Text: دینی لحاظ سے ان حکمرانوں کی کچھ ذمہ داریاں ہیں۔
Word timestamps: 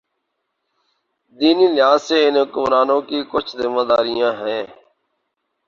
دینی 1.39 1.67
لحاظ 1.75 1.99
سے 2.07 2.17
ان 2.27 2.35
حکمرانوں 2.41 3.01
کی 3.09 3.19
کچھ 3.31 3.51
ذمہ 3.59 3.83
داریاں 3.89 4.31
ہیں۔ 4.41 4.63